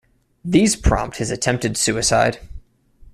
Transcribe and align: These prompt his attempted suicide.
These 0.43 0.77
prompt 0.77 1.17
his 1.17 1.29
attempted 1.29 1.77
suicide. 1.77 2.39